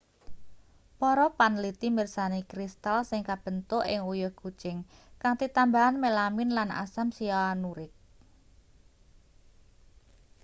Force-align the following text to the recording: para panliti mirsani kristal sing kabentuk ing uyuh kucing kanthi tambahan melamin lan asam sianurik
para 0.99 1.25
panliti 1.39 1.87
mirsani 1.97 2.39
kristal 2.51 2.99
sing 3.09 3.21
kabentuk 3.29 3.83
ing 3.93 4.01
uyuh 4.11 4.33
kucing 4.41 4.77
kanthi 5.21 5.47
tambahan 5.57 5.95
melamin 6.03 6.49
lan 6.57 6.69
asam 6.83 7.07
sianurik 7.17 7.93